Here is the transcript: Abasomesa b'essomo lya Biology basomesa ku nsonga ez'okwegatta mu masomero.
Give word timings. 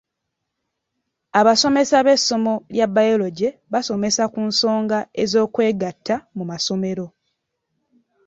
Abasomesa 1.39 1.97
b'essomo 2.05 2.53
lya 2.73 2.87
Biology 2.95 3.49
basomesa 3.71 4.23
ku 4.33 4.39
nsonga 4.49 4.99
ez'okwegatta 5.23 6.15
mu 6.37 6.43
masomero. 6.51 7.05